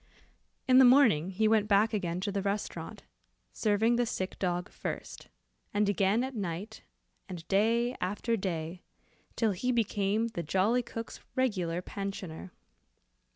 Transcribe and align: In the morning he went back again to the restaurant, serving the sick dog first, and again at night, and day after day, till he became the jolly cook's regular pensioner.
In 0.67 0.79
the 0.79 0.83
morning 0.83 1.29
he 1.29 1.47
went 1.47 1.67
back 1.67 1.93
again 1.93 2.19
to 2.21 2.31
the 2.31 2.41
restaurant, 2.41 3.03
serving 3.53 3.97
the 3.97 4.07
sick 4.07 4.39
dog 4.39 4.67
first, 4.71 5.27
and 5.75 5.87
again 5.87 6.23
at 6.23 6.33
night, 6.35 6.81
and 7.29 7.47
day 7.47 7.95
after 8.01 8.35
day, 8.35 8.81
till 9.35 9.51
he 9.51 9.71
became 9.71 10.29
the 10.29 10.41
jolly 10.41 10.81
cook's 10.81 11.19
regular 11.35 11.83
pensioner. 11.83 12.51